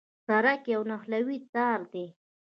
[0.25, 2.05] سړک یو نښلوی تار دی.